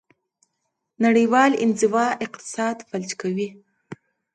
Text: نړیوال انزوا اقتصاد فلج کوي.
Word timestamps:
نړیوال 1.05 1.51
انزوا 1.63 2.05
اقتصاد 2.25 2.77
فلج 2.89 3.11
کوي. 3.21 3.49